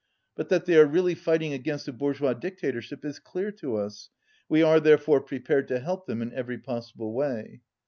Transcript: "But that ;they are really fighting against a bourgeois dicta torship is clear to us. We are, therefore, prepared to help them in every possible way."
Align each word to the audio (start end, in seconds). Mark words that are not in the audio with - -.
"But 0.33 0.49
that 0.49 0.65
;they 0.65 0.75
are 0.77 0.85
really 0.87 1.13
fighting 1.13 1.53
against 1.53 1.87
a 1.87 1.93
bourgeois 1.93 2.33
dicta 2.33 2.71
torship 2.71 3.05
is 3.05 3.19
clear 3.19 3.51
to 3.51 3.75
us. 3.75 4.09
We 4.49 4.63
are, 4.63 4.79
therefore, 4.79 5.21
prepared 5.21 5.67
to 5.67 5.79
help 5.79 6.07
them 6.07 6.23
in 6.23 6.33
every 6.33 6.57
possible 6.57 7.13
way." 7.13 7.61